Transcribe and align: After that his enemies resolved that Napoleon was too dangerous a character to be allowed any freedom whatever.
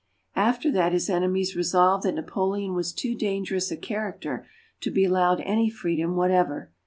After 0.35 0.71
that 0.71 0.93
his 0.93 1.11
enemies 1.11 1.55
resolved 1.55 2.05
that 2.05 2.15
Napoleon 2.15 2.73
was 2.73 2.91
too 2.91 3.13
dangerous 3.13 3.69
a 3.69 3.77
character 3.77 4.47
to 4.79 4.89
be 4.89 5.05
allowed 5.05 5.41
any 5.41 5.69
freedom 5.69 6.15
whatever. 6.15 6.71